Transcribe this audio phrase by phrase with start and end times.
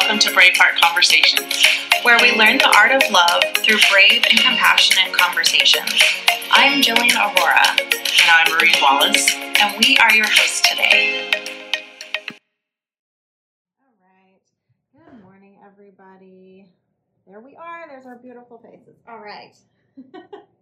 [0.00, 1.64] welcome to Braveheart Conversations,
[2.02, 5.88] where we learn the art of love through brave and compassionate conversations.
[6.50, 7.62] I'm Jillian Aurora.
[7.78, 9.32] And I'm Marie Wallace.
[9.32, 11.30] And we are your hosts today.
[13.78, 14.42] All right.
[14.92, 16.66] Good morning, everybody.
[17.28, 17.86] There we are.
[17.86, 18.96] There's our beautiful faces.
[19.08, 19.54] All right.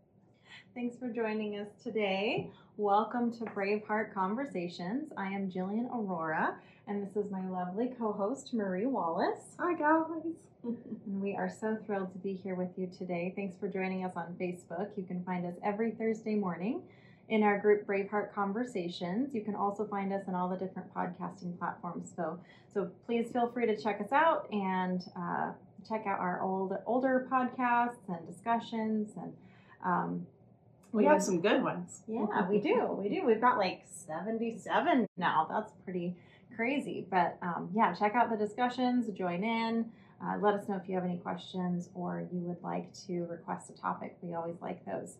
[0.74, 2.50] Thanks for joining us today.
[2.78, 5.12] Welcome to Braveheart Conversations.
[5.18, 6.56] I am Jillian Aurora,
[6.88, 9.54] and this is my lovely co host, Marie Wallace.
[9.58, 10.06] Hi, guys.
[10.64, 13.34] And we are so thrilled to be here with you today.
[13.36, 14.96] Thanks for joining us on Facebook.
[14.96, 16.80] You can find us every Thursday morning
[17.28, 19.34] in our group Braveheart Conversations.
[19.34, 22.10] You can also find us on all the different podcasting platforms.
[22.16, 22.38] So,
[22.72, 25.50] so please feel free to check us out and uh,
[25.86, 29.34] check out our old older podcasts and discussions and
[29.84, 30.26] um,
[30.92, 32.02] we have some good ones.
[32.06, 32.86] Yeah, we do.
[32.98, 33.24] We do.
[33.24, 35.46] We've got like 77 now.
[35.50, 36.16] That's pretty
[36.54, 37.06] crazy.
[37.10, 39.90] But um, yeah, check out the discussions, join in.
[40.22, 43.70] Uh, let us know if you have any questions or you would like to request
[43.70, 44.16] a topic.
[44.22, 45.16] We always like those.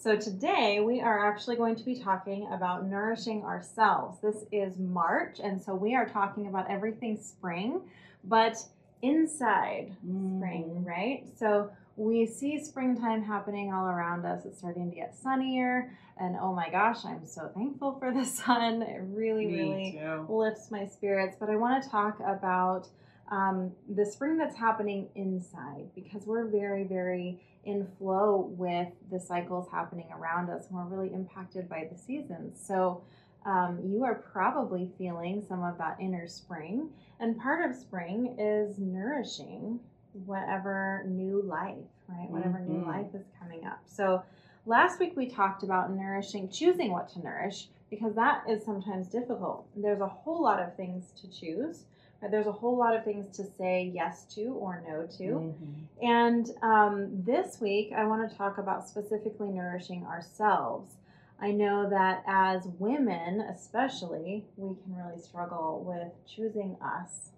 [0.00, 4.18] So today we are actually going to be talking about nourishing ourselves.
[4.22, 7.80] This is March, and so we are talking about everything spring,
[8.22, 8.56] but
[9.02, 10.38] inside mm.
[10.38, 11.24] spring, right?
[11.36, 14.44] So we see springtime happening all around us.
[14.46, 18.82] It's starting to get sunnier, and oh my gosh, I'm so thankful for the sun.
[18.82, 20.26] It really, Me really too.
[20.32, 21.36] lifts my spirits.
[21.38, 22.86] But I want to talk about
[23.32, 29.68] um, the spring that's happening inside because we're very, very in flow with the cycles
[29.70, 32.64] happening around us, and we're really impacted by the seasons.
[32.64, 33.02] So,
[33.44, 36.90] um, you are probably feeling some of that inner spring.
[37.20, 39.80] And part of spring is nourishing
[40.26, 41.76] whatever new life,
[42.08, 42.30] right?
[42.30, 42.80] Whatever mm-hmm.
[42.80, 43.80] new life is coming up.
[43.86, 44.22] So
[44.66, 49.66] last week we talked about nourishing, choosing what to nourish, because that is sometimes difficult.
[49.76, 51.84] There's a whole lot of things to choose.
[52.20, 52.30] Right?
[52.30, 55.22] There's a whole lot of things to say yes to or no to.
[55.22, 56.06] Mm-hmm.
[56.06, 60.94] And um, this week, I want to talk about specifically nourishing ourselves.
[61.40, 67.30] I know that as women, especially, we can really struggle with choosing us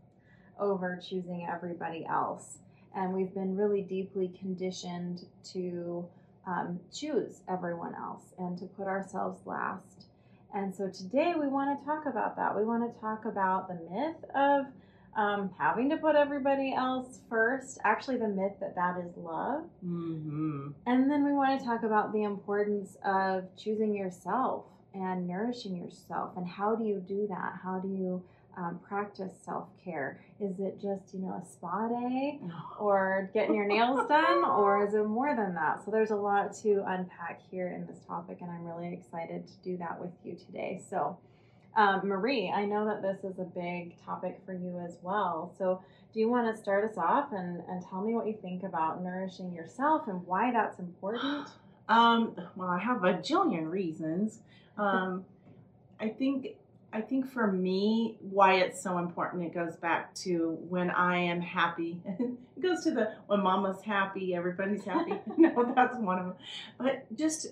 [0.59, 2.59] over choosing everybody else.
[2.95, 6.06] And we've been really deeply conditioned to
[6.47, 10.06] um, choose everyone else and to put ourselves last.
[10.53, 12.56] And so today we want to talk about that.
[12.56, 14.67] We want to talk about the myth of
[15.17, 17.78] um, having to put everybody else first.
[17.84, 19.65] Actually, the myth that that is love.
[19.84, 20.69] Mm-hmm.
[20.87, 24.65] And then we want to talk about the importance of choosing yourself
[24.95, 26.37] and nourishing yourself.
[26.37, 27.55] And how do you do that?
[27.62, 28.22] How do you
[28.56, 30.21] um, practice self care?
[30.41, 32.41] Is it just, you know, a spa day
[32.78, 35.84] or getting your nails done, or is it more than that?
[35.84, 39.55] So, there's a lot to unpack here in this topic, and I'm really excited to
[39.62, 40.83] do that with you today.
[40.89, 41.19] So,
[41.77, 45.55] um, Marie, I know that this is a big topic for you as well.
[45.59, 48.65] So, do you want to start us off and, and tell me what you think
[48.65, 51.49] about nourishing yourself and why that's important?
[51.89, 54.39] Um, well, I have a jillion reasons.
[54.78, 55.27] Um,
[56.00, 56.55] I think
[56.93, 61.41] I think for me, why it's so important, it goes back to when I am
[61.41, 62.01] happy.
[62.19, 65.15] it goes to the when mama's happy, everybody's happy.
[65.37, 66.34] no, that's one of them.
[66.78, 67.49] But just,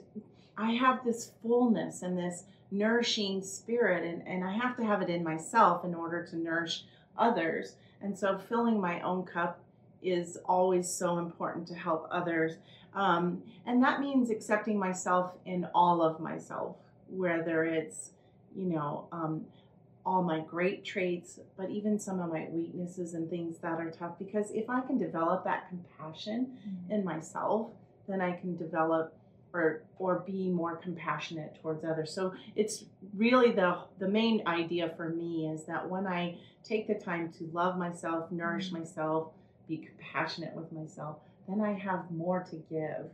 [0.57, 5.09] I have this fullness and this nourishing spirit, and, and I have to have it
[5.09, 6.85] in myself in order to nourish
[7.17, 7.77] others.
[8.01, 9.61] And so filling my own cup
[10.03, 12.57] is always so important to help others.
[12.95, 16.77] Um, and that means accepting myself in all of myself,
[17.09, 18.11] whether it's
[18.55, 19.45] you know, um,
[20.05, 24.19] all my great traits, but even some of my weaknesses and things that are tough.
[24.19, 26.93] Because if I can develop that compassion mm-hmm.
[26.93, 27.71] in myself,
[28.09, 29.15] then I can develop
[29.53, 32.13] or or be more compassionate towards others.
[32.13, 36.95] So it's really the the main idea for me is that when I take the
[36.95, 38.81] time to love myself, nourish mm-hmm.
[38.81, 39.33] myself,
[39.69, 43.11] be compassionate with myself, then I have more to give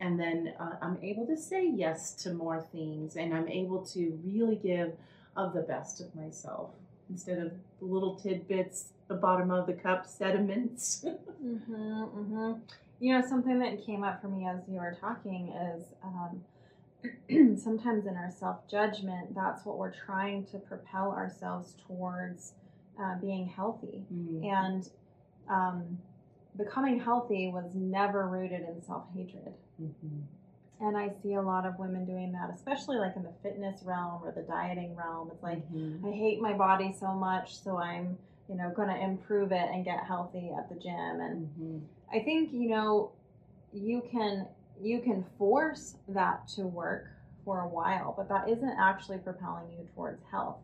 [0.00, 4.18] and then uh, I'm able to say yes to more things, and I'm able to
[4.24, 4.92] really give
[5.36, 6.70] of the best of myself
[7.10, 11.04] instead of the little tidbits, the bottom of the cup sediments.
[11.44, 12.52] mm-hmm, mm-hmm.
[13.00, 16.42] You know, something that came up for me as you were talking is um,
[17.58, 22.52] sometimes in our self judgment, that's what we're trying to propel ourselves towards
[23.00, 24.04] uh, being healthy.
[24.12, 24.44] Mm-hmm.
[24.44, 24.90] And
[25.48, 25.98] um,
[26.58, 29.54] becoming healthy was never rooted in self hatred.
[29.80, 30.20] Mm-hmm.
[30.80, 34.22] And I see a lot of women doing that, especially like in the fitness realm
[34.22, 35.30] or the dieting realm.
[35.32, 36.06] It's like, mm-hmm.
[36.06, 38.16] I hate my body so much, so I'm,
[38.48, 41.20] you know, going to improve it and get healthy at the gym.
[41.20, 41.78] And mm-hmm.
[42.12, 43.12] I think, you know,
[43.72, 44.46] you can
[44.80, 47.08] you can force that to work
[47.44, 50.58] for a while, but that isn't actually propelling you towards health.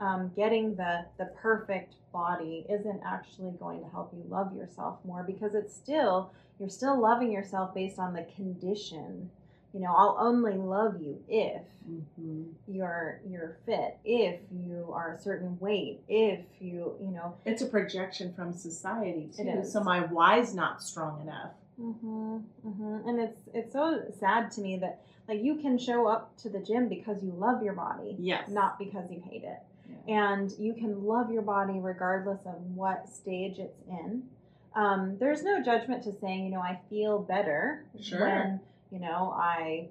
[0.00, 5.22] Um, getting the the perfect body isn't actually going to help you love yourself more
[5.22, 9.30] because it's still you're still loving yourself based on the condition
[9.72, 12.52] you know i'll only love you if Mhm.
[12.68, 17.66] you're you're fit if you are a certain weight if you you know It's a
[17.66, 19.62] projection from society too.
[19.64, 21.52] So my why's not strong enough.
[21.80, 22.36] Mm-hmm,
[22.66, 23.08] mm-hmm.
[23.08, 26.58] And it's it's so sad to me that like you can show up to the
[26.60, 28.48] gym because you love your body, Yes.
[28.50, 29.60] not because you hate it.
[30.06, 30.32] Yeah.
[30.32, 34.22] And you can love your body regardless of what stage it's in.
[34.74, 38.20] Um, there's no judgment to saying, you know, I feel better Sure.
[38.20, 38.60] when
[38.92, 39.88] you know I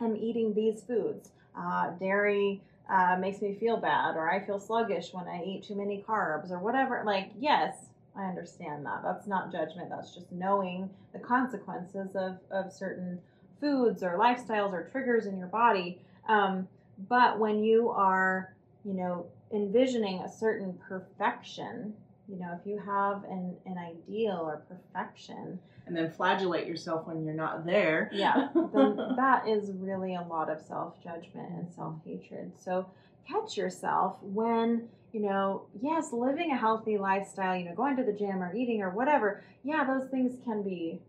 [0.00, 1.30] am eating these foods.
[1.56, 5.74] Uh, dairy uh, makes me feel bad, or I feel sluggish when I eat too
[5.74, 7.02] many carbs, or whatever.
[7.04, 7.76] Like, yes,
[8.16, 9.02] I understand that.
[9.04, 9.90] That's not judgment.
[9.90, 13.20] That's just knowing the consequences of, of certain
[13.60, 16.00] foods or lifestyles or triggers in your body.
[16.28, 16.66] Um,
[17.08, 18.54] but when you are,
[18.84, 21.92] you know, envisioning a certain perfection,
[22.28, 27.24] you know, if you have an, an ideal or perfection, And then flagellate yourself when
[27.24, 28.10] you're not there.
[28.12, 32.52] yeah, then that is really a lot of self judgment and self hatred.
[32.56, 32.86] So
[33.28, 38.12] catch yourself when, you know, yes, living a healthy lifestyle, you know, going to the
[38.12, 41.00] gym or eating or whatever, yeah, those things can be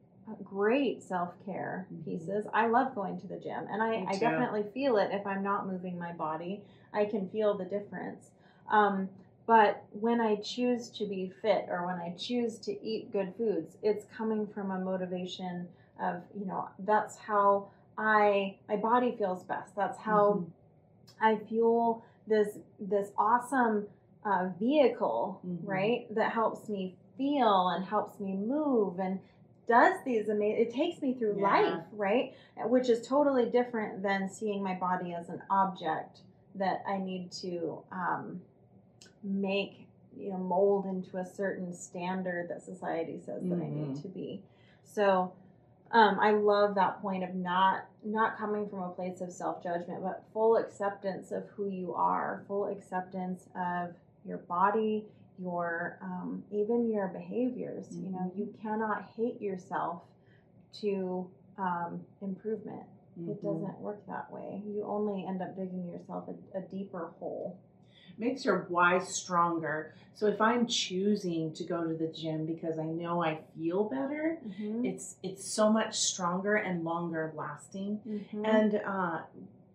[0.43, 2.05] great self care Mhm.
[2.05, 2.45] pieces.
[2.53, 5.67] I love going to the gym and I, I definitely feel it if I'm not
[5.67, 6.63] moving my body.
[6.93, 8.31] I can feel the difference.
[8.69, 9.09] Um,
[9.45, 13.75] but when I choose to be fit or when I choose to eat good foods,
[13.81, 15.67] it's coming from a motivation
[16.01, 19.75] of, you know, that's how I my body feels best.
[19.75, 20.51] That's how Mhm.
[21.19, 23.87] I fuel this this awesome
[24.23, 25.57] uh, vehicle, Mhm.
[25.63, 26.15] right?
[26.15, 29.19] That helps me feel and helps me move and
[29.71, 30.61] does these amazing.
[30.61, 31.43] It takes me through Yeah.
[31.43, 32.33] life, right?
[32.65, 36.21] Which is totally different than seeing my body as an object
[36.55, 38.41] that I need to um,
[39.23, 39.87] make,
[40.17, 44.01] you know, mold into a certain standard that society says that I need Mhm.
[44.01, 44.43] to be.
[44.83, 45.31] So
[45.91, 50.01] um, I love that point of not not coming from a place of self judgment,
[50.03, 53.93] but full acceptance of who you are, full acceptance of
[54.25, 55.05] your body,
[55.41, 57.87] your um, even your behaviors.
[57.91, 60.03] You know, you cannot hate yourself
[60.81, 62.83] to um, improvement.
[63.17, 63.43] It Mhm.
[63.43, 64.63] doesn't work that way.
[64.65, 67.57] You only end up digging yourself a, a deeper hole.
[68.17, 69.93] makes your why stronger.
[70.13, 74.37] So if I'm choosing to go to the gym because I know I feel better,
[74.83, 77.99] it's it's so much stronger and longer lasting.
[78.07, 78.45] Mhm.
[78.45, 79.21] And uh,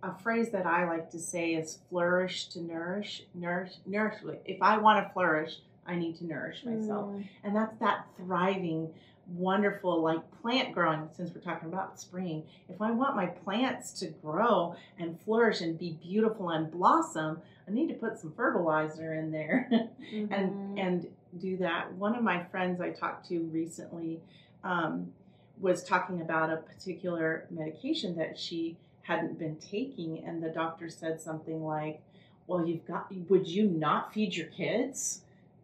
[0.02, 4.16] a phrase that I like to say is flourish to nourish, nourish, nourish.
[4.44, 7.06] If I want to flourish, I need to nourish myself.
[7.08, 7.28] Mm.
[7.44, 8.90] And that's that thriving,
[9.28, 12.44] wonderful, like plant growing, since we're talking about spring.
[12.68, 17.72] If I want my plants to grow and flourish and be beautiful and blossom, I
[17.72, 20.28] need to put some fertilizer in there Mhm.
[20.30, 21.06] and and
[21.38, 21.92] do that.
[21.94, 24.20] One of my friends I talked to recently
[24.64, 25.12] um,
[25.60, 31.20] was talking about a particular medication that she hadn't been taking, and the doctor said
[31.20, 32.00] something like,
[32.46, 33.12] "Well, you've got.
[33.30, 35.22] Would you not feed your kids?"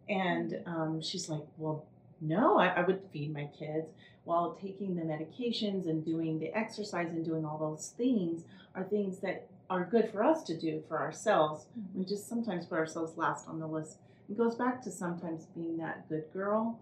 [0.09, 1.85] And um, she's like, "Well,
[2.21, 3.87] no, I, I would feed my kids."
[4.25, 8.43] While taking the medications and doing the exercise and doing all those things
[8.73, 11.65] are things that are good for us to do for ourselves.
[11.93, 13.97] We just sometimes put ourselves last on the list.
[14.29, 16.79] It goes back to sometimes being that good girl.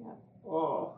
[0.00, 0.12] Yeah.
[0.48, 0.94] Oh,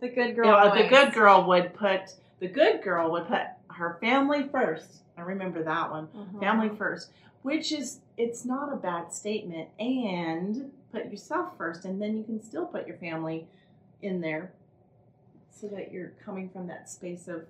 [0.00, 0.46] the good girl.
[0.46, 5.02] yeah, the good girl would put the good girl would put her family first.
[5.16, 6.08] I remember that one.
[6.08, 6.40] Mhm.
[6.40, 9.68] Family first, which is it's not a bad statement.
[9.78, 13.48] And put yourself first, and then you can still put your family
[14.02, 14.52] in there,
[15.50, 17.46] so that you're coming from that space of.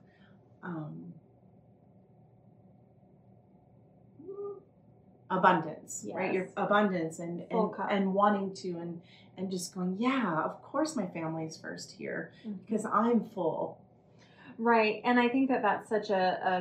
[0.62, 1.14] Um,
[5.28, 9.00] abundance right your abundance and and, and wanting to and
[9.37, 12.59] and just going yeah of course my family's first here Mhm.
[12.64, 13.78] because i'm full
[14.59, 15.03] Right.
[15.05, 16.15] And I think that that's such a,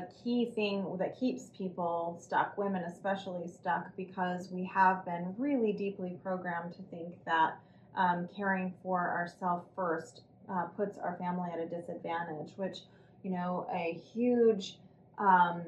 [0.09, 5.71] a key thing that keeps people stuck, women especially stuck, because we have been really
[5.71, 7.57] deeply programmed to think that
[7.95, 10.21] um, caring for ourselves first
[10.51, 12.79] uh, puts our family at a disadvantage, which,
[13.23, 14.77] you know, a huge
[15.17, 15.61] um,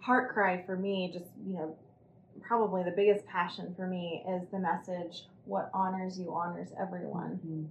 [0.00, 1.76] heart cry for me, just, you know,
[2.40, 7.66] probably the biggest passion for me is the message what honors you honors everyone Mhm.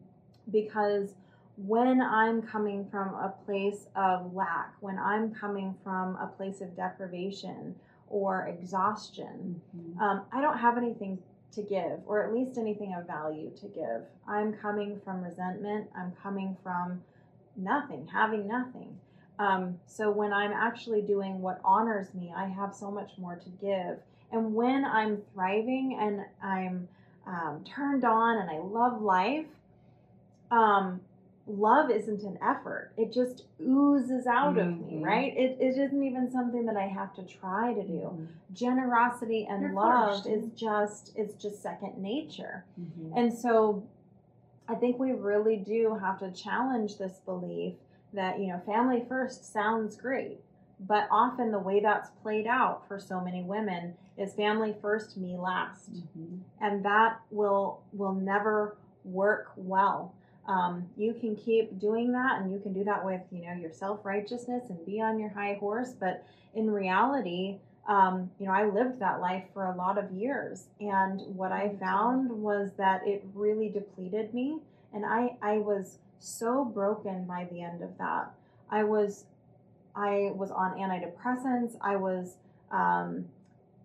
[0.51, 1.15] because
[1.65, 6.75] when I'm coming from a place of lack, when I'm coming from a place of
[6.75, 7.75] deprivation
[8.09, 10.01] or exhaustion, Mhm.
[10.01, 14.05] um, I don't have anything to give, or at least anything of value to give.
[14.27, 17.03] I'm coming from resentment, I'm coming from
[17.55, 18.99] nothing, having nothing.
[19.37, 23.49] Um, so when I'm actually doing what honors me, I have so much more to
[23.49, 23.99] give.
[24.31, 26.87] And when I'm thriving and I'm
[27.25, 29.47] um, turned on and I love life,
[30.49, 31.01] um,
[31.47, 32.91] love isn't an effort.
[32.97, 35.05] It just oozes out of me, Mhm.
[35.05, 35.35] right?
[35.35, 38.27] It, it isn't even something that I have to try to do.
[38.53, 42.63] Generosity and You're love is just it's just second nature.
[42.79, 43.13] Mhm.
[43.15, 43.83] And so
[44.67, 47.73] I think we really do have to challenge this belief
[48.13, 50.39] that, you know, family first sounds great.
[50.79, 55.37] But often the way that's played out for so many women is family first, me
[55.37, 55.91] last.
[55.93, 56.39] Mhm.
[56.59, 60.13] And that will will never work well.
[60.47, 63.71] Um, you can keep doing that and you can do that with, you know, your
[63.71, 65.93] self-righteousness and be on your high horse.
[65.99, 70.65] But in reality, um, you know, I lived that life for a lot of years.
[70.79, 74.59] And what I found was that it really depleted me.
[74.93, 78.31] And I, I was so broken by the end of that.
[78.69, 79.25] I was,
[79.95, 81.75] I was on antidepressants.
[81.81, 82.35] I was,
[82.71, 83.25] um,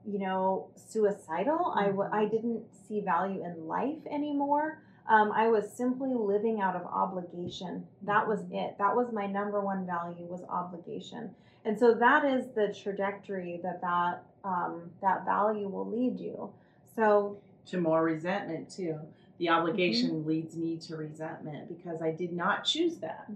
[0.06, 1.72] you know, suicidal.
[1.76, 2.30] I w- I Mhm.
[2.30, 4.78] didn't see value in life anymore.
[5.08, 7.86] Um, I was simply living out of obligation.
[8.02, 8.76] That was it.
[8.78, 11.30] That was my number one value was obligation.
[11.64, 16.50] And so that is the trajectory that that um, that value will lead you.
[16.94, 18.98] So to more resentment too.
[19.38, 20.28] The obligation Mm-hmm.
[20.28, 23.28] leads me to resentment because I did not choose that.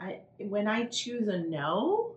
[0.00, 2.12] I when I choose a no,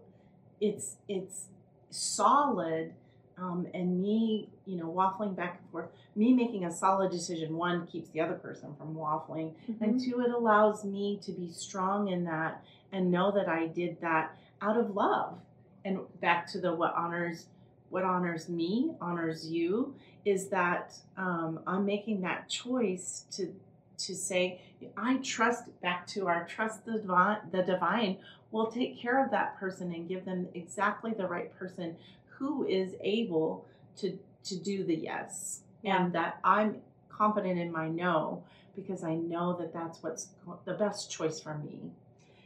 [0.61, 1.47] it's it's
[1.89, 2.93] solid,
[3.37, 5.89] um, and me, you know, waffling back and forth.
[6.15, 7.55] Me making a solid decision.
[7.55, 10.03] One keeps the other person from waffling, and Mhm.
[10.03, 14.35] two, it allows me to be strong in that and know that I did that
[14.61, 15.39] out of love.
[15.85, 17.47] And back to the what honors
[17.89, 23.53] what honors me honors you is that um, I'm making that choice to
[23.99, 24.59] to say
[24.97, 28.17] I trust back to our trust the divine the divine
[28.51, 31.95] will take care of that person and give them exactly the right person
[32.37, 33.65] who is able
[33.97, 36.03] to to do the yes Yeah.
[36.03, 38.43] and that I'm confident in my no
[38.75, 40.29] because I know that that's what's
[40.65, 41.91] the best choice for me.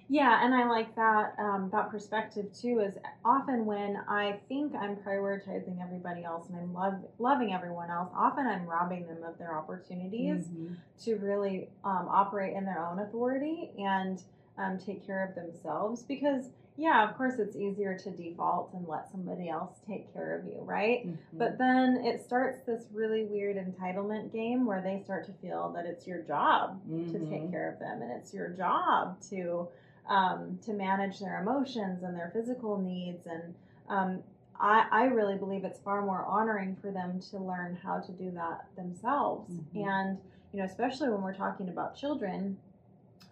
[0.08, 2.82] Yeah, and I like that um, that perspective too.
[2.82, 8.10] Is often when I think I'm prioritizing everybody else and I'm love, loving everyone else,
[8.14, 10.76] often I'm robbing them of their opportunities Mhm.
[11.04, 14.22] to really um, operate in their own authority and
[14.58, 16.04] um, take care of themselves.
[16.04, 20.46] Because yeah, of course, it's easier to default and let somebody else take care of
[20.46, 21.06] you, right?
[21.08, 21.18] Mhm.
[21.38, 25.86] But then it starts this really weird entitlement game where they start to feel that
[25.86, 26.80] it's your job
[27.12, 27.52] to take Mhm.
[27.52, 29.68] care of them and it's your job to
[30.08, 33.54] um, to manage their emotions and their physical needs and
[33.88, 34.24] um,
[34.60, 38.32] I, I really believe it's far more honoring for them to learn how to do
[38.32, 39.86] that themselves Mhm.
[39.88, 40.18] and
[40.52, 42.58] you know especially when we're talking about children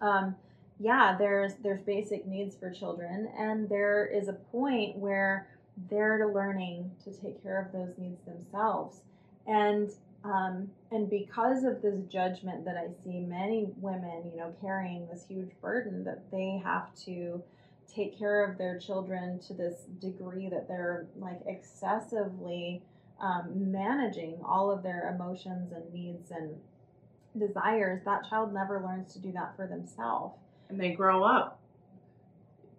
[0.00, 0.36] um,
[0.80, 5.46] yeah there's there's basic needs for children and there is a point where
[5.88, 9.02] they're learning to take care of those needs themselves
[9.46, 9.90] and
[10.24, 15.24] um, and because of this judgment that I see many women, you know, carrying this
[15.26, 17.42] huge burden that they have to
[17.92, 22.82] take care of their children to this degree that they're like excessively
[23.20, 26.56] um, managing all of their emotions and needs and
[27.38, 30.38] desires, that child never learns to do that for themselves.
[30.70, 31.60] And they grow up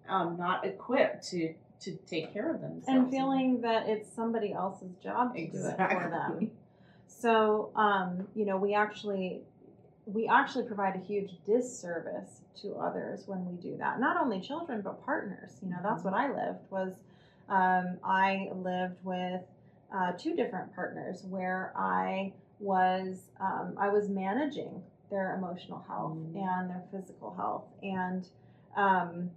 [0.10, 4.96] um, not equipped to to take care of themselves And feeling that it's somebody else's
[5.04, 6.52] job to do it for them.
[7.08, 9.42] So, um, you know, we actually
[10.06, 14.00] we actually provide a huge disservice to others when we do that.
[14.00, 15.52] Not only children, but partners.
[15.62, 16.94] You know, that's what I lived was
[17.50, 19.42] um, I lived with
[19.96, 26.36] uh, two different partners where I was um, I was managing their emotional health Mm.
[26.38, 28.28] and their physical health and
[28.76, 29.30] um,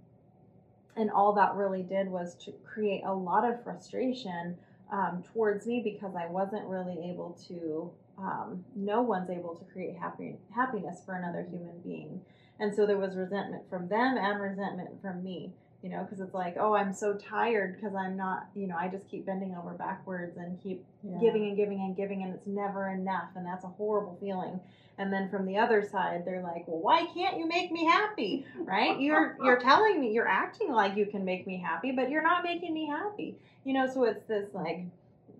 [0.95, 4.57] and all that really did was to create a lot of frustration
[4.91, 7.91] um, towards me because I wasn't really able to.
[8.17, 12.21] Um, no one's able to create happy happiness for another human being,
[12.61, 15.51] and so there was resentment from them and resentment from me.
[15.85, 18.47] You know, because it's like, oh, I'm so tired because I'm not.
[18.55, 21.19] You know, I just keep bending over backwards and keep Yeah.
[21.19, 24.59] giving and giving and giving, and it's never enough, and that's a horrible feeling.
[24.97, 28.47] And then from the other side, they're like, well, why can't you make me happy?
[28.57, 28.99] Right?
[28.99, 32.43] You're you're telling me you're acting like you can make me happy, but you're not
[32.43, 33.37] making me happy.
[33.63, 34.85] You know, so it's this like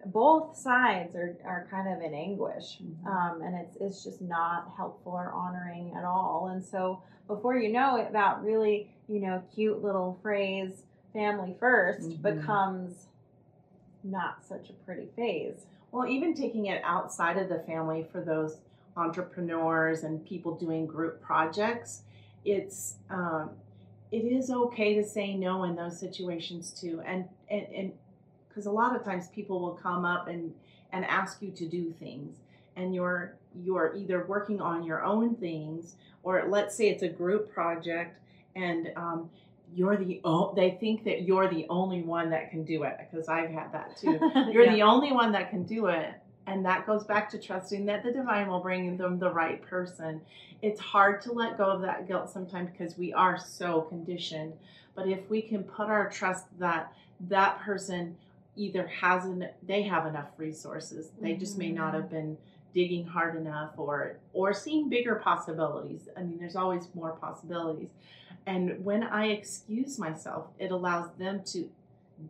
[0.06, 3.08] both sides are, are kind of in anguish Mhm.
[3.08, 7.72] um, and it's it's just not helpful or honoring at all and so before you
[7.72, 10.84] know it that really you know cute little phrase
[11.14, 12.22] family 1st Mhm.
[12.22, 13.08] becomes
[14.04, 18.58] not such a pretty phase Well, even taking it outside of the family for those
[18.98, 22.04] entrepreneurs and people doing group projects,
[22.44, 23.52] it's um,
[24.12, 27.94] it is okay to say no in those situations too and and and
[28.50, 30.54] because a lot of times people will come up and
[30.92, 32.36] and ask you to do things
[32.76, 37.52] and you're you're either working on your own things or let's say it's a group
[37.54, 38.20] project
[38.56, 39.30] and um,
[39.74, 43.28] you're the o- they think that you're the only one that can do it because
[43.28, 44.20] I've had that too.
[44.52, 44.74] You're Yeah.
[44.74, 46.14] the only one that can do it.
[46.48, 50.22] And that goes back to trusting that the divine will bring them the right person.
[50.62, 54.54] It's hard to let go of that guilt sometimes because we are so conditioned.
[54.96, 58.16] But if we can put our trust that that person
[58.56, 61.96] either has an they have enough resources, they just may not Mhm.
[61.96, 62.38] have been
[62.76, 66.08] digging hard enough or or seeing bigger possibilities.
[66.16, 67.90] I mean, there's always more possibilities.
[68.46, 71.70] And when I excuse myself, it allows them to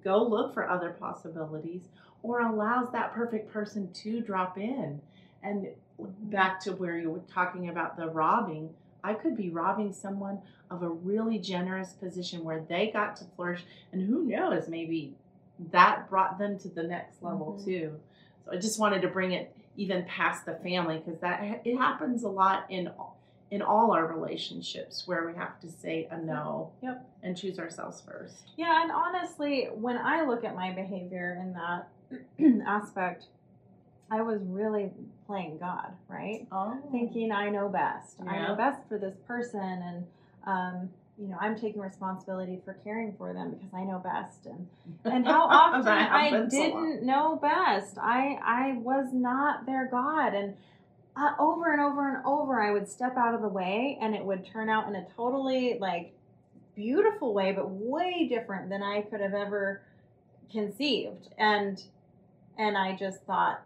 [0.04, 1.84] go look for other possibilities
[2.24, 5.02] or allows that perfect person to drop in.
[5.44, 5.68] And
[6.00, 8.70] back to where you were talking about the robbing,
[9.04, 10.42] I could be robbing someone
[10.72, 13.64] of a really generous position where they got to flourish.
[13.92, 15.14] And who knows, maybe
[15.72, 17.66] that brought them to the next level Mhm.
[17.66, 18.00] too.
[18.44, 22.24] So I just wanted to bring it even past the family because that it happens
[22.24, 22.90] a lot in
[23.52, 27.08] in all our relationships where we have to say a no Yep.
[27.24, 28.52] and choose ourselves first.
[28.58, 31.88] Yeah, and honestly, when I look at my behavior in that
[32.68, 33.26] aspect,
[34.10, 34.92] I was really
[35.28, 36.48] playing God, right?
[36.52, 38.18] Oh, Thinking I know best.
[38.28, 40.06] I know best for this person, and
[40.46, 44.46] um, you know, I'm taking responsibility for caring for them because I know best.
[44.46, 44.68] And
[45.06, 46.82] and how often I happens a lot.
[46.84, 47.98] didn't know best.
[47.98, 50.56] I I was not their God, and
[51.18, 54.24] uh, over and over and over, I would step out of the way, and it
[54.24, 56.14] would turn out in a totally like
[56.76, 59.82] beautiful way, but way different than I could have ever
[60.52, 61.30] conceived.
[61.38, 61.82] And
[62.58, 63.62] and I just thought,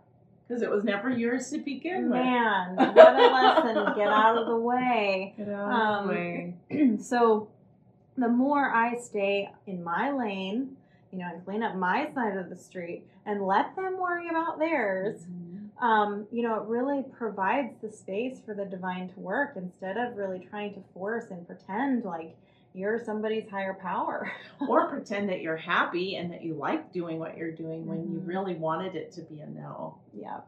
[0.47, 2.19] because it was never yours to begin with.
[2.19, 3.95] man, what a lesson!
[3.95, 5.33] Get out of the way.
[5.37, 6.97] Get out of Um, the way.
[7.01, 7.49] so
[8.17, 10.75] the more I stay in my lane,
[11.11, 14.59] you know, and clean up my side of the street and let them worry about
[14.59, 15.48] theirs, Mhm.
[15.79, 20.17] Um, you know, it really provides the space for the divine to work instead of
[20.17, 22.35] really trying to force and pretend like
[22.73, 24.31] you're somebody's higher power.
[24.67, 28.19] or pretend that you're happy and that you like doing what you're doing when you
[28.19, 28.27] Mhm.
[28.27, 29.95] really wanted it to be a no.
[30.13, 30.41] yeah.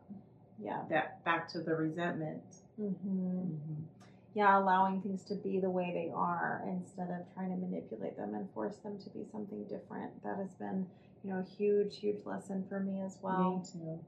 [0.60, 0.84] Yeah.
[0.90, 2.44] That back to the resentment.
[2.78, 3.84] hmm Mhm.
[4.34, 8.34] Yeah, allowing things to be the way they are instead of trying to manipulate them
[8.36, 10.22] and force them to be something different.
[10.24, 10.86] That has been,
[11.24, 13.58] you know, a huge, huge lesson for me as well.
[13.58, 14.00] Me too.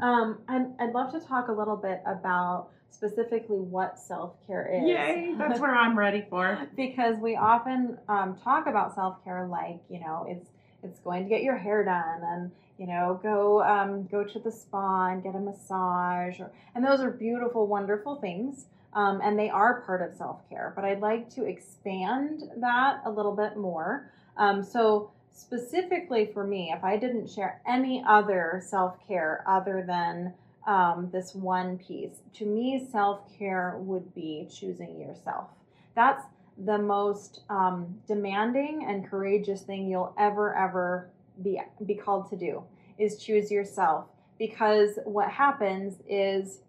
[0.00, 4.88] Um, I'd, I'd love to talk a little bit about specifically what self care is.
[4.88, 5.34] Yay!
[5.36, 6.66] That's where I'm ready for.
[6.76, 10.48] because we often um, talk about self care like you know it's
[10.82, 14.50] it's going to get your hair done and you know go um, go to the
[14.50, 19.48] spa and get a massage or, and those are beautiful wonderful things um, and they
[19.48, 24.10] are part of self care but I'd like to expand that a little bit more
[24.36, 30.34] um, so specifically for me if I didn't share any other self care other than
[30.66, 32.20] um, this one piece.
[32.34, 35.48] To me, self care would be choosing yourself.
[35.94, 36.24] That's
[36.58, 41.08] the most um, demanding and courageous thing you'll ever, ever
[41.42, 42.62] be, be called to do
[42.98, 44.06] is choose yourself.
[44.38, 46.60] Because what happens is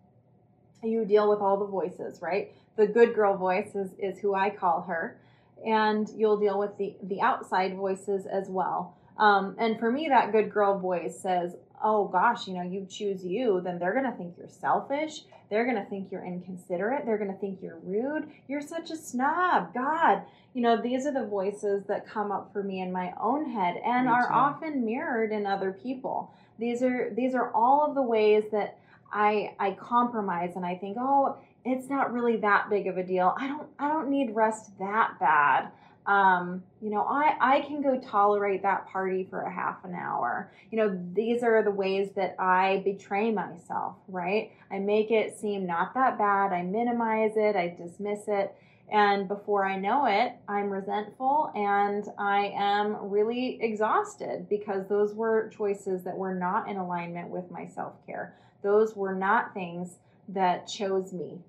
[0.83, 2.53] you deal with all the voices, right?
[2.75, 5.19] The good girl voice is, is who I call her.
[5.65, 8.97] And you'll deal with the, the outside voices as well.
[9.17, 13.25] Um, and for me, that good girl voice says, oh gosh, you know, you choose
[13.25, 15.21] you, then they're to think you're selfish.
[15.49, 17.05] They're to think you're inconsiderate.
[17.05, 18.29] They're to think you're rude.
[18.47, 19.73] You're such a snob.
[19.73, 20.23] God,
[20.53, 23.75] you know, these are the voices that come up for me in my own head
[23.85, 24.33] and Me are too.
[24.33, 26.33] often mirrored in other people.
[26.57, 28.77] These are these are all of the ways that
[29.11, 33.33] I I compromise and I think, "Oh, it's not really that big of a deal.
[33.37, 35.71] I don't I don't need rest that bad."
[36.05, 40.51] um, you know, I, I can go tolerate that party for a half an hour.
[40.69, 44.51] You know, these are the ways that I betray myself, right?
[44.69, 46.51] I make it seem not that bad.
[46.51, 47.55] I minimize it.
[47.55, 48.53] I dismiss it.
[48.91, 55.49] And before I know it, I'm resentful and I am really exhausted because those were
[55.55, 58.35] choices that were not in alignment with my self care.
[58.61, 61.39] Those were not things that chose me.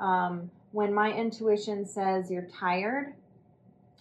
[0.00, 3.14] Um, when my intuition says you're tired,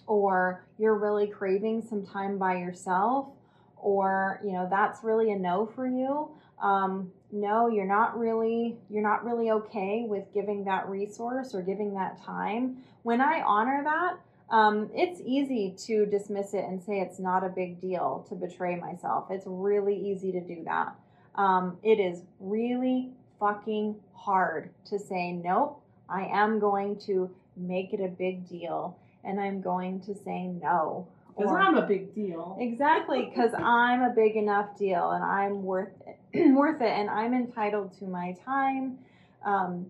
[0.08, 3.28] or you're really craving some time by yourself
[3.76, 6.30] or you know that's really a no for you
[6.62, 11.94] um, no you're not really you're not really okay with giving that resource or giving
[11.94, 12.78] that time.
[13.04, 14.18] When i honor that
[14.50, 18.78] um, it's easy to dismiss it and say it's not a big deal to betray
[18.78, 19.28] myself.
[19.30, 20.96] It's really easy to do that.
[21.36, 23.10] Um, it is really
[23.42, 29.40] fucking hard to say nope i am going to make it a big deal and
[29.40, 31.08] I'm going to say no.
[31.38, 32.58] Because I'm a big deal.
[32.60, 37.34] Exactly, because I'm a big enough deal and I'm worth it, worth it, and I'm
[37.34, 38.98] entitled to my time,
[39.46, 39.86] um,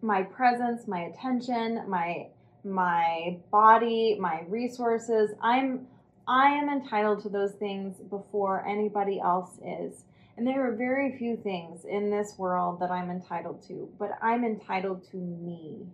[0.00, 2.28] my presence, my attention, my
[2.64, 5.30] my body, my resources.
[5.42, 5.86] I'm
[6.26, 10.04] I am entitled to those things before anybody else is.
[10.38, 14.44] And there are very few things in this world that I'm entitled to, but I'm
[14.44, 15.88] entitled to me.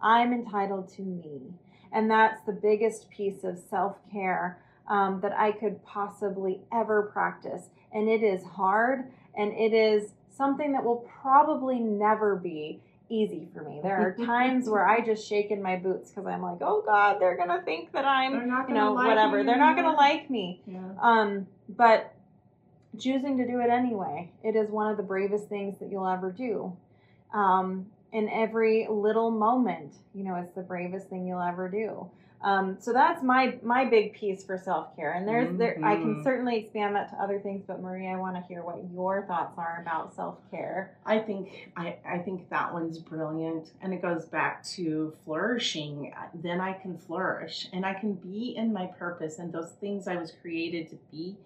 [0.00, 1.52] I'm entitled to me.
[1.92, 7.64] And that's the biggest piece of self care um, that I could possibly ever practice.
[7.92, 13.62] And it is hard and it is something that will probably never be easy for
[13.62, 13.80] me.
[13.82, 17.18] There are times where I just shake in my boots because I'm like, oh God,
[17.20, 18.32] they're going to think that I'm,
[18.68, 19.44] you know, like whatever.
[19.44, 20.62] They're not going to like me.
[20.66, 20.78] Yeah.
[20.98, 22.11] Um, but
[22.98, 26.30] choosing to do it anyway, it is one of the bravest things that you'll ever
[26.30, 26.76] do.
[27.32, 32.10] Um, in every little moment, you know, it's the bravest thing you'll ever do.
[32.42, 36.16] Um, so that's my my big piece for self care, and there's there I can
[36.16, 36.24] Mhm.
[36.24, 37.62] certainly expand that to other things.
[37.64, 40.90] But Marie, I want to hear what your thoughts are about self care.
[41.06, 46.12] I think I, I think that one's brilliant, and it goes back to flourishing.
[46.34, 50.16] Then I can flourish, and I can be in my purpose and those things I
[50.16, 51.36] was created to be,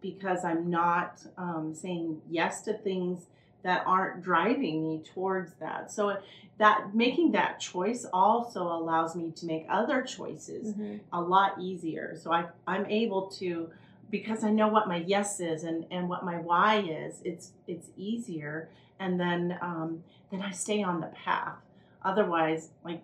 [0.00, 3.26] because I'm not um, saying yes to things
[3.62, 5.92] that aren't driving me towards that.
[5.92, 6.16] So
[6.58, 10.74] that making that choice also allows me to make other choices
[11.12, 12.18] a lot easier.
[12.22, 13.70] So I I'm able to
[14.10, 17.88] because I know what my yes is and, and what my why is, it's it's
[17.96, 21.56] easier and then um, then I stay on the path.
[22.02, 23.02] Otherwise, like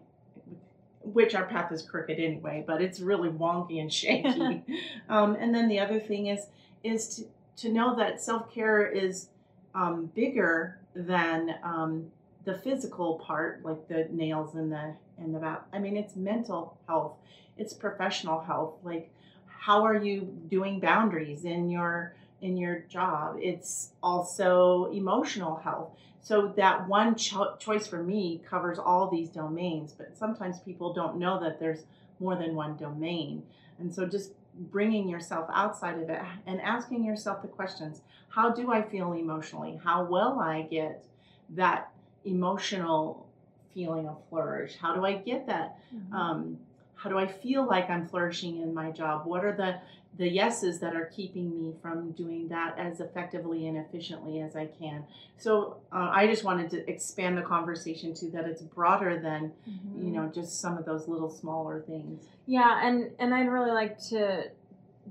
[1.02, 4.64] which our path is crooked anyway, but it's really wonky and shaky.
[5.08, 6.46] um, and then the other thing is
[6.86, 7.24] is to,
[7.62, 9.28] to know that self care is
[9.74, 12.06] um, bigger than um,
[12.44, 15.62] the physical part, like the nails and the and the back.
[15.72, 17.12] I mean, it's mental health,
[17.56, 18.74] it's professional health.
[18.82, 19.10] Like,
[19.46, 23.36] how are you doing boundaries in your in your job?
[23.40, 25.90] It's also emotional health.
[26.22, 31.18] So that one cho- choice for me covers all these domains, but sometimes people don't
[31.18, 31.84] know that there's
[32.18, 33.44] more than one domain.
[33.78, 38.70] And so just bringing yourself outside of it and asking yourself the questions how do
[38.70, 39.80] I feel emotionally?
[39.82, 41.02] How will I get
[41.50, 41.90] that
[42.26, 43.26] emotional
[43.72, 44.76] feeling of flourish?
[44.76, 45.78] How do I get that?
[46.14, 46.58] Um,
[46.96, 49.26] how do I feel like I'm flourishing in my job?
[49.26, 49.76] What are the
[50.18, 54.66] the yeses that are keeping me from doing that as effectively and efficiently as I
[54.66, 55.04] can?
[55.36, 59.52] So uh, I just wanted to expand the conversation to that it's broader than
[59.94, 62.24] you know just some of those little smaller things.
[62.46, 64.50] Yeah, and and I'd really like to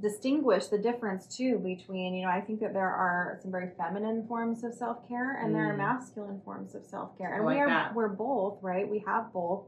[0.02, 4.28] distinguish the difference too between you know I think that there are some very feminine
[4.28, 5.78] forms of self care and there are Mm.
[5.78, 7.96] masculine forms of self care, and we are that.
[7.96, 8.90] we're both right.
[8.90, 9.64] We have both,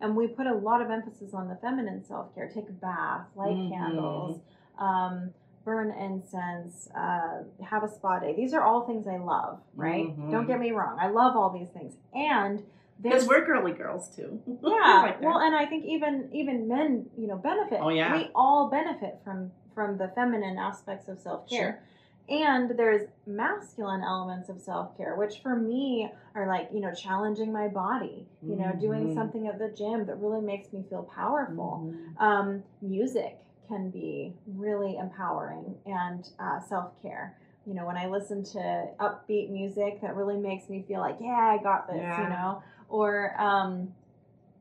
[0.00, 2.48] and we put a lot of emphasis on the feminine self care.
[2.48, 3.68] Take a bath, light Mhm.
[3.70, 4.40] candles,
[4.78, 5.30] um,
[5.64, 8.34] burn incense, uh, have a spa day.
[8.36, 9.60] These are all things I love.
[9.76, 10.06] Right?
[10.16, 10.30] Mhm.
[10.30, 10.96] Don't get me wrong.
[11.00, 12.62] I love all these things, and
[13.00, 14.40] Because we're girly girls too.
[14.62, 15.22] yeah that.
[15.22, 18.14] well and i think even even men you know benefit Oh, yeah.
[18.16, 21.82] we all benefit from from the feminine aspects of self-care
[22.28, 27.66] and there's masculine elements of self-care which for me are like you know challenging my
[27.66, 29.14] body you know doing Mhm.
[29.14, 32.20] something at the gym that really makes me feel powerful Mhm.
[32.22, 38.86] um, music can be really empowering and uh, self-care you know when i listen to
[39.00, 42.22] upbeat music that really makes me feel like yeah i got this Yeah.
[42.22, 43.94] you know or um,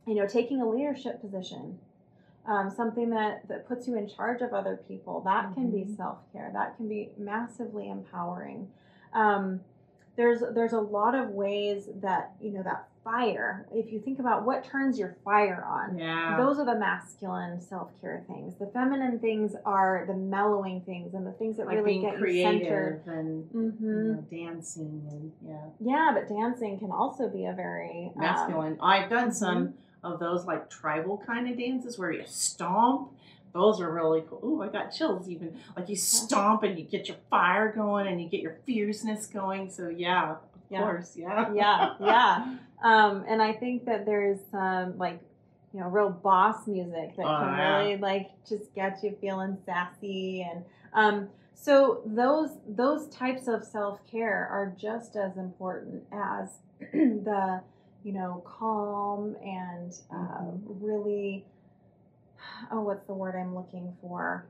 [0.07, 1.77] you know taking a leadership position
[2.47, 5.95] um, something that, that puts you in charge of other people that can be Mhm.
[5.97, 8.67] self-care that can be massively empowering
[9.13, 9.61] um,
[10.15, 14.45] there's there's a lot of ways that you know that fire if you think about
[14.45, 16.37] what turns your fire on Yeah.
[16.37, 21.31] those are the masculine self-care things the feminine things are the mellowing things and the
[21.31, 25.31] things that like really being get you centered creative and hmm you know, dancing and
[25.47, 25.57] yeah.
[25.79, 28.77] yeah but dancing can also be a very um, masculine.
[28.81, 29.33] I've done mhm.
[29.33, 33.11] some of those like tribal kind of dances where you stomp.
[33.53, 34.39] Those are really cool.
[34.45, 35.59] Ooh, I got chills even.
[35.75, 39.69] Like you stomp and you get your fire going and you get your fierceness going.
[39.69, 40.35] So yeah,
[40.71, 40.79] Yeah.
[40.83, 41.53] course, yeah.
[41.53, 45.19] yeah yeah um, and i think that there's some like
[45.73, 50.47] you know real boss music that Oh, can really like just get you feeling sassy
[50.49, 56.49] and um, so those those types of self-care are just as important as
[56.93, 57.61] the
[58.03, 60.61] you know calm and uh, Mhm.
[60.81, 61.45] really
[62.71, 64.45] oh what's the word i'm looking for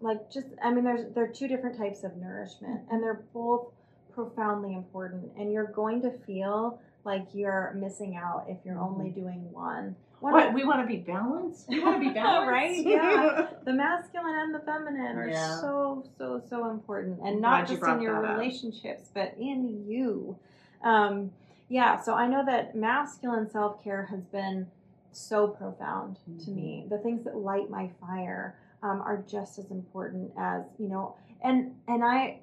[0.00, 3.66] like just i mean there's there are two different types of nourishment and they're both
[4.14, 9.20] profoundly important and you're going to feel like you're missing out if you're only Mm-hmm.
[9.20, 11.68] doing one One What we want to be balanced?
[11.68, 12.76] We want to be balanced, Right?
[12.86, 13.48] Yeah.
[13.64, 15.60] the masculine and the feminine are Yeah.
[15.60, 18.36] so so so important and not just in your that up.
[18.38, 20.36] relationships but in you
[20.84, 21.30] um
[21.68, 24.66] yeah so i know that masculine self-care has been
[25.12, 26.54] so profound to Mm-hmm.
[26.56, 31.14] me the things that light my fire um, are just as important as you know
[31.42, 32.38] and and i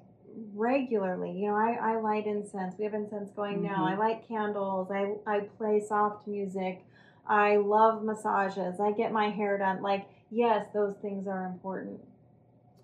[0.54, 3.98] regularly you know i, I light incense we have incense going now i Mhm.
[3.98, 6.84] light candles i i play soft music
[7.26, 8.80] I love massages.
[8.80, 9.82] I get my hair done.
[9.82, 12.00] Like, yes, those things are important.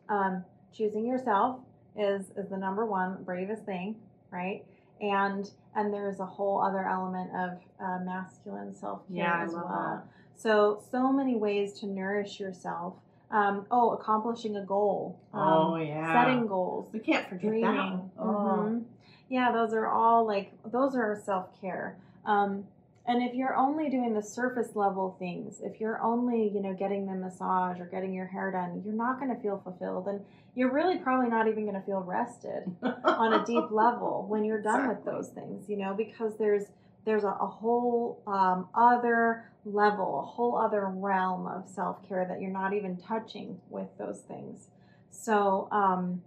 [0.09, 1.59] Um, choosing yourself
[1.97, 3.97] is is the number one bravest thing,
[4.31, 4.65] right?
[5.01, 10.05] And and there's a whole other element of uh, masculine self care Yeah, as well.
[10.37, 12.95] So so many ways to nourish yourself.
[13.31, 15.19] Um, oh, accomplishing a goal.
[15.35, 16.12] Um, Oh yeah.
[16.12, 18.11] setting goals We can't forget dreaming.
[18.17, 18.23] that.
[18.23, 18.27] Oh.
[18.69, 18.85] Mhm.
[19.29, 21.97] Yeah, those are all like those are self care.
[22.25, 22.65] Um,
[23.09, 27.07] and if you're only doing the surface level things, if you're only you know getting
[27.07, 30.21] the massage or getting your hair done, you're not going to feel fulfilled, and
[30.55, 32.65] you're really probably not even going to feel rested
[33.05, 35.69] on a deep level when you're done with those things.
[35.69, 36.67] You know, because there's
[37.07, 42.40] there's a, a whole um, other level, a whole other realm of self care that
[42.40, 44.69] you're not even touching with those things.
[45.11, 46.23] So, um,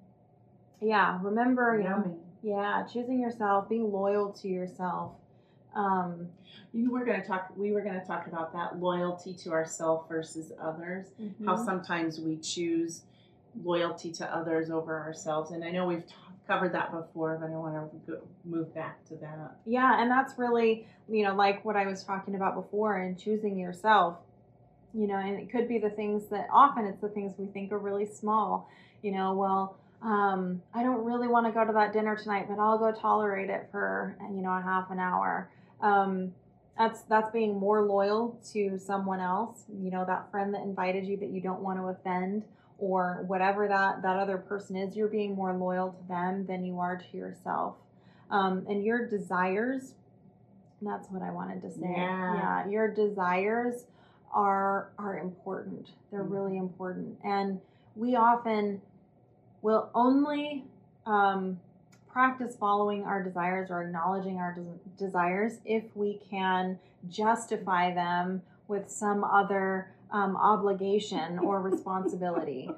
[0.82, 5.12] yeah, remember, you know, yeah, choosing yourself, being loyal to yourself.
[5.76, 6.30] Um,
[6.72, 7.52] You were going to talk.
[7.58, 11.08] We were going to talk about that loyalty to ourselves versus others.
[11.46, 11.66] How mhm.
[11.66, 13.04] sometimes we choose
[13.64, 16.06] loyalty to others over ourselves, and I know we've
[16.50, 19.58] covered that before, but I want to go, move back to that.
[19.66, 23.58] Yeah, and that's really, you know, like what I was talking about before and choosing
[23.58, 24.18] yourself.
[24.92, 27.72] You know, and it could be the things that often it's the things we think
[27.72, 28.68] are really small.
[29.04, 32.58] You know, well, um, I don't really want to go to that dinner tonight, but
[32.58, 35.52] I'll go tolerate it for, you know, a half an hour.
[35.82, 36.34] Um,
[36.76, 39.66] that's that's being more loyal to someone else.
[39.72, 42.46] You know, that friend that invited you that you don't want to offend
[42.80, 46.80] or whatever that that other person is, you're being more loyal to them than you
[46.80, 47.76] are to yourself
[48.32, 49.94] um, and your desires
[50.82, 52.68] that's what i wanted to say Yeah.
[52.68, 53.86] your desires
[54.34, 56.32] are are important they're Mhm.
[56.32, 57.60] really important and
[57.96, 58.82] we often
[59.62, 60.64] will only
[61.06, 61.60] um,
[62.08, 68.90] practice following our desires or acknowledging our des- desires if we can justify them with
[68.90, 72.70] some other um, obligation or responsibility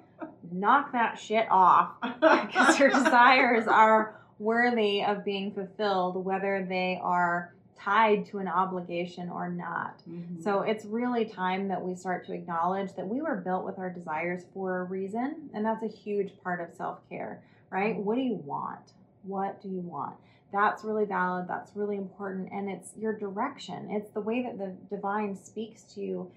[0.52, 7.54] knock that shit off because your desires are worthy of being fulfilled, whether they are
[7.80, 10.02] tied to an obligation or not.
[10.08, 10.44] Mhm.
[10.44, 13.90] So it's really time that we start to acknowledge that we were built with our
[13.90, 17.42] desires for a reason, and that's a huge part of self care,
[17.72, 17.98] right?
[17.98, 18.94] What do you want?
[19.24, 20.16] What do you want?
[20.52, 23.90] That's really valid, that's really important, and it's your direction.
[23.90, 26.32] It's the way that the divine speaks to you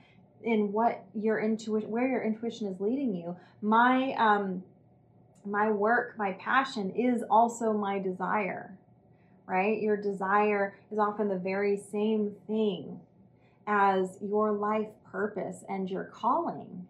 [0.45, 3.37] in what your intuition where your intuition is leading you.
[3.63, 4.63] My um
[5.47, 8.77] my work, my passion is also my desire,
[9.47, 9.81] right?
[9.81, 13.01] Your desire is often the very same thing
[13.67, 16.87] as your life purpose and your calling,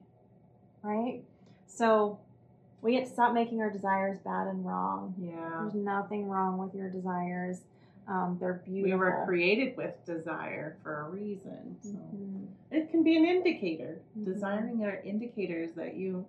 [0.83, 1.23] right?
[1.67, 2.19] So
[2.81, 5.15] we get to stop making our desires bad and wrong.
[5.19, 5.61] yeah.
[5.63, 7.63] There's nothing wrong with your desires.
[8.07, 8.91] Um, they're beautiful.
[8.91, 11.77] We were created with desire for a reason.
[11.81, 12.49] So Mhm.
[12.71, 14.01] it can be an indicator.
[14.19, 14.25] Mhm.
[14.25, 16.25] Desiring are indicators that you,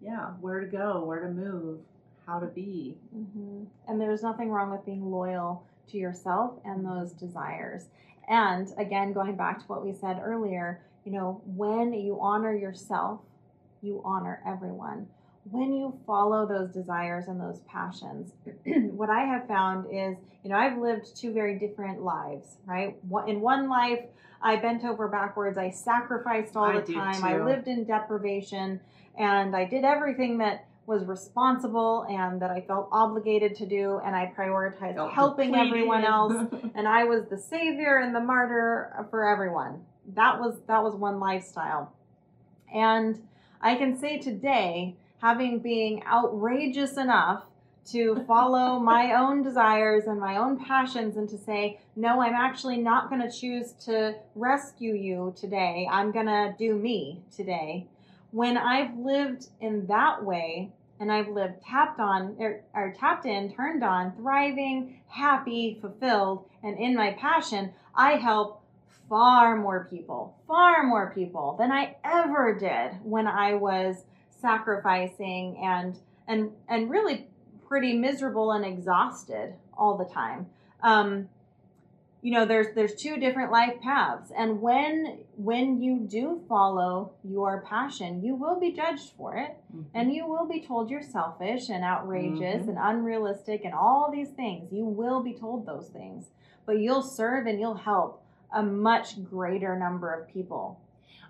[0.00, 1.80] yeah, where to go, where to move,
[2.26, 2.96] how to be.
[3.12, 7.88] hmm And there's nothing wrong with being loyal to yourself and those desires.
[8.28, 13.20] And again, going back to what we said earlier, you know, when you honor yourself,
[13.82, 15.08] you honor everyone.
[15.44, 18.32] When you follow those desires and those passions,
[18.64, 22.96] what I have found is, you know, I've lived two very different lives, right?
[23.26, 24.00] In one life,
[24.42, 28.80] I bent over backwards, I sacrificed all I the time, I lived in deprivation,
[29.18, 34.14] and I did everything that was responsible and that I felt obligated to do, and
[34.14, 39.28] I prioritized Felt helping everyone else, and I was the savior and the martyr for
[39.28, 39.84] everyone.
[40.14, 41.92] That was that was one lifestyle,
[42.74, 43.22] and
[43.60, 47.44] I can say today, having being outrageous enough
[47.86, 52.78] to follow my own desires and my own passions and to say, no, I'm actually
[52.78, 55.88] not going to choose to rescue you today.
[55.90, 57.86] I'm going to do me today.
[58.30, 63.52] When I've lived in that way and I've lived tapped on or, or tapped in,
[63.52, 68.62] turned on, thriving, happy, fulfilled, and in my passion, I help
[69.08, 74.04] far more people, far more people than I ever did when I was
[74.40, 77.26] sacrificing and and and really
[77.66, 80.46] pretty miserable and exhausted all the time.
[80.82, 81.28] Um,
[82.22, 87.62] you know there's there's two different life paths and when when you do follow your
[87.66, 89.86] passion you will be judged for it Mhm.
[89.94, 92.68] and you will be told you're selfish and outrageous Mhm.
[92.68, 96.30] and unrealistic and all these things you will be told those things
[96.66, 98.22] but you'll serve and you'll help
[98.52, 100.78] a much greater number of people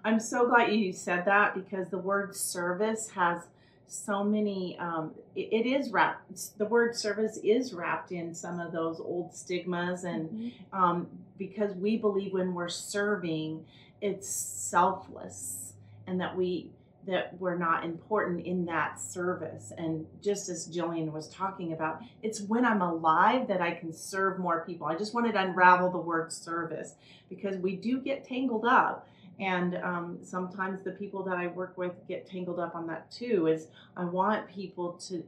[0.04, 3.42] I'm so glad you said that because the word service has
[3.86, 4.78] so many.
[4.78, 6.56] Um, it, it is wrapped.
[6.58, 11.08] The word service is wrapped in some of those old stigmas, and um,
[11.38, 13.64] because we believe when we're serving,
[14.00, 15.74] it's selfless,
[16.06, 16.70] and that we
[17.06, 19.72] that we're not important in that service.
[19.76, 24.38] And just as Jillian was talking about, it's when I'm alive that I can serve
[24.38, 24.86] more people.
[24.86, 26.94] I just wanted to unravel the word service
[27.28, 29.08] because we do get tangled up
[29.40, 33.46] and um, sometimes the people that I work with get tangled up on that too.
[33.46, 35.24] Is I want people to,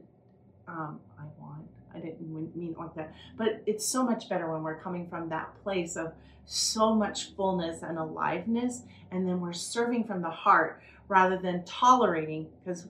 [0.67, 4.79] um, I want, I didn't mean like that, but it's so much better when we're
[4.79, 6.13] coming from that place of
[6.45, 12.47] so much fullness and aliveness, and then we're serving from the heart rather than tolerating
[12.63, 12.87] because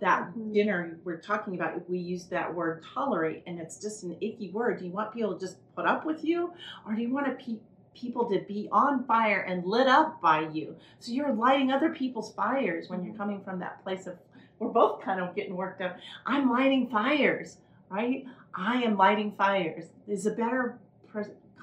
[0.00, 0.52] that Mhm.
[0.54, 4.50] dinner we're talking about if we use that word tolerate and it's just an icky
[4.50, 6.52] word do you want people to just put up with you
[6.86, 7.58] or do you want to pe-
[7.98, 10.76] people to be on fire and lit up by you.
[11.00, 13.22] So you're lighting other people's fires when you're mm-hmm.
[13.22, 14.16] coming from that place of
[14.58, 15.96] we're both kind of getting worked up.
[16.26, 17.58] I'm lighting fires
[17.90, 18.26] right?
[18.54, 19.86] I am lighting fires.
[20.06, 20.78] Is a better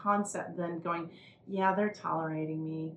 [0.06, 1.10] concept than going
[1.48, 2.92] yeah they're tolerating me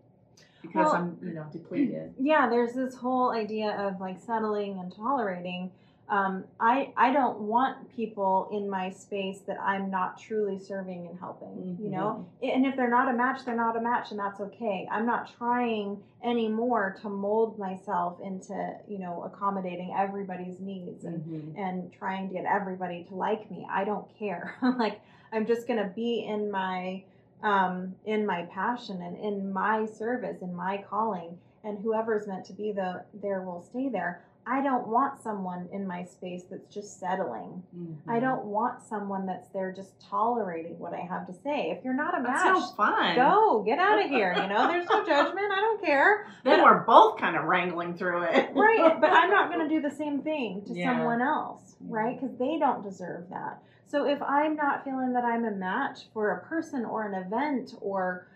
[0.61, 2.15] because Well- i'm you know depleted.
[2.21, 5.71] yeah there's this whole idea of like settling and tolerating
[6.11, 11.19] um, I, I don't want people in my space that I'm not truly serving and
[11.19, 12.27] helping, you know?
[12.43, 14.89] And if they're not a match, they're not a match, and that's okay.
[14.91, 21.59] I'm not trying anymore to mold myself into, you know, accommodating everybody's needs and, Mhm.
[21.59, 23.67] and trying to get everybody to like me.
[23.71, 24.57] I don't care.
[24.79, 25.01] like,
[25.33, 27.05] I'm just going to be in my
[27.43, 32.53] um, in my passion and in my service, in my calling, and whoever's meant to
[32.53, 34.25] be the, there will stay there.
[34.51, 37.63] I don't want someone in my space that's just settling.
[38.09, 38.21] I Mhm.
[38.23, 41.71] don't want someone that's there just tolerating what I have to say.
[41.71, 43.15] If you're not a That's match, so fun.
[43.17, 44.33] go get out of here.
[44.33, 45.53] You know, there's no judgment.
[45.53, 46.27] I don't care.
[46.45, 48.51] Then we're both kind of wrangling through it.
[48.55, 50.93] Right, but I'm not going to do the same thing to Yeah.
[50.97, 52.19] someone else, right?
[52.19, 53.63] Because they don't deserve that.
[53.85, 57.75] So if I'm not feeling that I'm a match for a person or an event
[57.83, 58.27] or,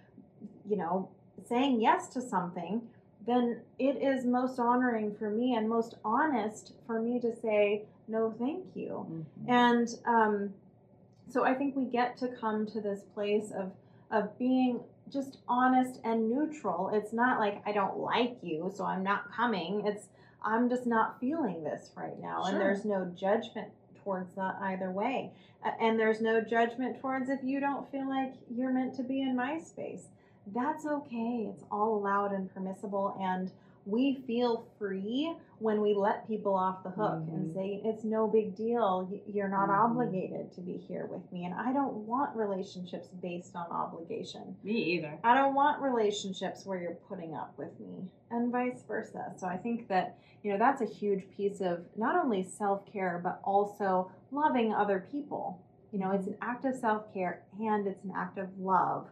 [0.67, 1.09] you know,
[1.47, 2.83] saying yes to something,
[3.27, 8.35] then it is most honoring for me and most honest for me to say, no,
[8.39, 9.07] thank you.
[9.09, 9.25] Mhm.
[9.49, 10.55] And um,
[11.29, 13.73] so I think we get to come to this place of
[14.11, 16.91] of being just honest and neutral.
[16.93, 19.87] It's not like I don't like you, so I'm not coming.
[19.87, 20.09] It's
[20.43, 23.69] I'm just not feeling this right now, and there's no judgment
[24.03, 25.33] towards that either way.
[25.81, 29.37] And there's no judgment towards if you don't feel like you're meant to be in
[29.37, 30.09] my space.
[30.47, 31.49] That's okay.
[31.53, 33.51] It's all allowed and permissible and
[33.85, 37.55] we feel free when we let people off the hook and Mhm.
[37.55, 39.85] say it's no big deal you're not Mhm.
[39.85, 44.71] obligated to be here with me and i don't want relationships based on obligation Me
[44.75, 45.19] either.
[45.25, 49.57] i don't want relationships where you're putting up with me and vice versa so i
[49.57, 54.73] think that you know that's a huge piece of not only self-care but also loving
[54.73, 55.59] other people
[55.91, 59.09] you know it's an act of self-care and it's an act of love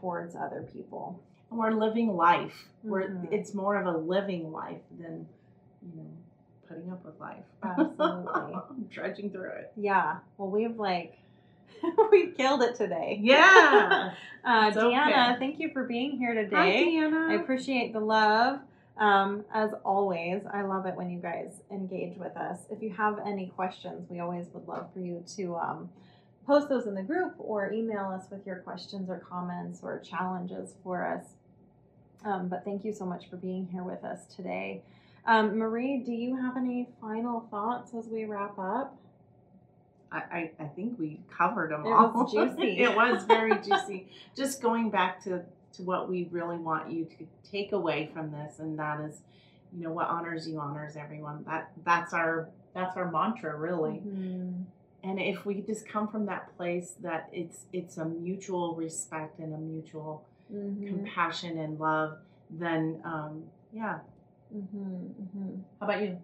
[0.00, 2.68] towards other people And we're living life.
[2.84, 3.32] We're Mhm.
[3.32, 5.26] it's more of a living life than
[5.82, 6.10] you know
[6.68, 7.44] putting up with life.
[7.62, 8.86] Absolutely.
[8.90, 9.72] Trudging through it.
[9.76, 10.18] Yeah.
[10.38, 11.18] Well, we've like
[12.12, 13.18] we've killed it today.
[13.20, 14.12] Yeah.
[14.44, 15.38] uh, Deanna, okay.
[15.38, 16.54] thank you for being here today.
[16.56, 16.84] Hi.
[16.84, 17.30] Deanna.
[17.30, 18.60] I appreciate the love.
[18.96, 22.58] Um, as always, I love it when you guys engage with us.
[22.70, 25.88] If you have any questions, we always would love for you to um,
[26.50, 30.74] post those in the group or email us with your questions or comments or challenges
[30.82, 31.24] for us.
[32.24, 34.82] Um, but thank you so much for being here with us today.
[35.26, 38.96] Um, Marie, do you have any final thoughts as we wrap up?
[40.10, 42.10] I, I, I think we covered them It all.
[42.12, 42.78] was juicy.
[42.80, 44.08] it was very juicy.
[44.36, 45.42] Just going back to,
[45.74, 49.20] to what we really want you to take away from this, and that is,
[49.72, 51.44] you know, what honors you honors everyone.
[51.46, 54.02] That that's our that's our mantra, really.
[54.04, 54.64] Mhm.
[55.02, 59.54] And if we just come from that place that it's it's a mutual respect and
[59.54, 60.88] a mutual Mhm.
[60.88, 62.18] compassion and love,
[62.50, 64.00] then um, yeah.
[64.54, 65.14] Mhm.
[65.14, 65.62] Mhm.
[65.80, 66.18] How about you?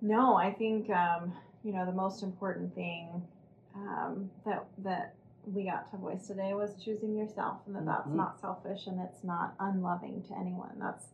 [0.00, 1.32] No, I think um,
[1.64, 3.26] you know the most important thing
[3.74, 5.14] um, that that
[5.52, 8.14] we got to voice today was choosing yourself, and that that's Mhm.
[8.14, 10.76] not selfish and it's not unloving to anyone.
[10.78, 11.08] That's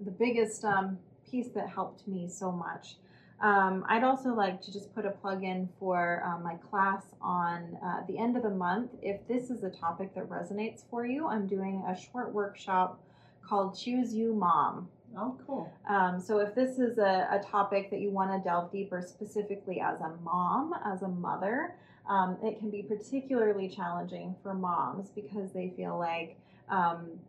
[0.00, 2.98] the biggest um, piece that helped me so much.
[3.40, 7.78] Um, I'd also like to just put a plug in for um, my class on
[7.84, 8.90] uh, the end of the month.
[9.00, 13.00] If this is a topic that resonates for you, I'm doing a short workshop
[13.46, 14.88] called Choose You Mom.
[15.16, 15.72] Oh, cool.
[15.88, 19.80] Um, so if this is a, a topic that you want to delve deeper specifically
[19.80, 21.74] as a mom, as a mother,
[22.08, 26.36] um, it can be particularly challenging for moms because they feel like
[26.68, 27.20] um,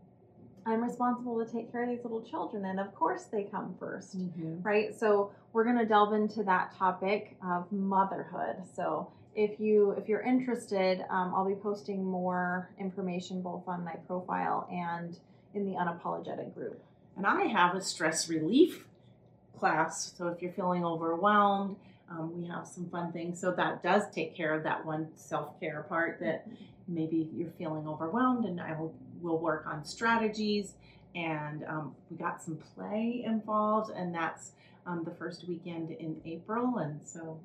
[0.70, 4.16] I'm responsible to take care of these little children, and of course they come 1st
[4.18, 4.62] Mm-hmm.
[4.62, 4.98] right?
[4.98, 8.58] So we're going to delve into that topic of motherhood.
[8.76, 13.94] So if you if you're interested, um, I'll be posting more information both on my
[14.08, 15.18] profile and
[15.54, 16.82] in the unapologetic group.
[17.18, 18.86] And I have a stress relief
[19.58, 20.14] class.
[20.18, 21.76] So if you're feeling overwhelmed,
[22.10, 23.40] um, we have some fun things.
[23.40, 26.48] So that does take care of that one self care part that
[26.88, 30.74] maybe you're feeling overwhelmed, and I will we'll work on strategies.
[31.16, 34.52] And um, we got some play involved, and that's
[34.86, 36.78] um, the first weekend in April.
[36.78, 37.40] And so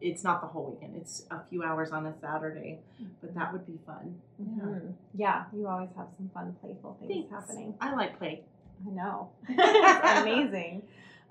[0.00, 2.78] it's not the whole weekend; it's a few hours on a Saturday,
[3.20, 4.14] but that would be fun.
[4.38, 4.62] Yeah.
[4.62, 4.92] Mhm.
[5.14, 7.30] Yeah, you always have some fun, playful things Thanks.
[7.30, 7.74] happening.
[7.80, 8.44] I like play.
[8.86, 9.30] I know.
[9.48, 10.82] it's amazing.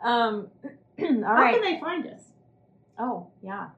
[0.04, 0.50] Um,
[1.00, 1.54] all How right.
[1.54, 2.22] can they find us?
[3.00, 3.70] Oh, yeah.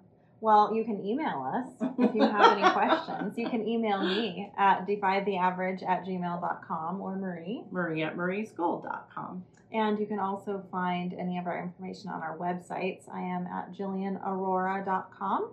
[0.42, 3.38] Well, you can email us if you have any questions.
[3.38, 7.64] You can email me at defytheaverage at gmail.com or Marie.
[7.72, 9.44] Marie at mariesgold.com.
[9.72, 13.02] And you can also find any of our information on our websites.
[13.14, 15.52] I am at jillianaurora.com.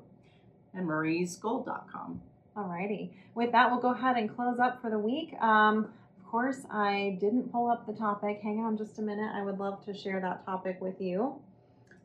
[0.73, 2.23] and mariesgold.com.
[2.57, 3.11] Alrighty.
[3.35, 5.35] With that, we'll go ahead and close up for the week.
[5.43, 8.41] Um, of course, I didn't pull up the topic.
[8.43, 9.31] Hang on just a minute.
[9.35, 11.41] I would love to share that topic with you.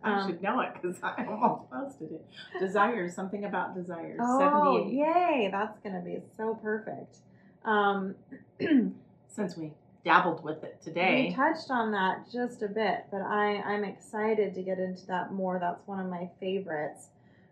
[0.04, 2.26] I Um, should know it because I almost posted it.
[2.60, 4.20] Desires, something about desires.
[4.22, 4.94] Oh, 78.
[4.94, 5.50] yay!
[5.52, 7.18] That's going to be so perfect.
[7.64, 8.16] Um,
[9.28, 9.74] Since we
[10.04, 11.34] dabbled with it We today.
[11.36, 15.60] touched on that just a bit, but I, I'm excited to get into that more.
[15.60, 17.08] That's one of my favorites.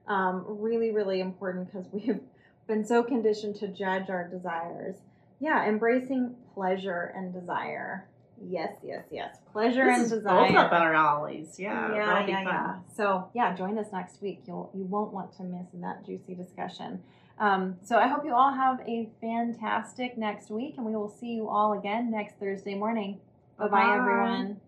[0.08, 2.20] Um, really, really important because we've
[2.68, 4.96] been so conditioned to judge our desires.
[5.40, 8.10] Yeah, embracing pleasure and desire.
[8.48, 9.38] Yes, yes, yes.
[9.52, 10.48] Pleasure This and desire.
[10.48, 11.56] both up our alleys.
[11.58, 12.76] Yeah, yeah, yeah, yeah.
[12.96, 14.44] So yeah, join us next week.
[14.48, 17.02] You'll you won't want to miss that juicy discussion.
[17.40, 21.28] Um, so I hope you all have a fantastic next week, and we will see
[21.34, 23.20] you all again next Thursday morning.
[23.58, 23.98] Bye bye, Bye-bye.
[23.98, 24.62] everyone.